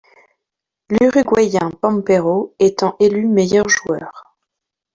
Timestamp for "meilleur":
3.27-3.69